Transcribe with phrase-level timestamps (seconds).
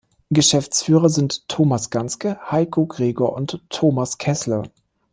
[0.31, 4.63] Geschäftsführer sind Thomas Ganske, Heiko Gregor und Thomas Keßler.